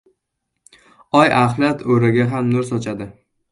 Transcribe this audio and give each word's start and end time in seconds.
•Oy 1.19 1.29
axlat 1.41 1.85
o‘raga 1.97 2.27
ham 2.35 2.53
nur 2.57 2.69
sochadi. 2.73 3.11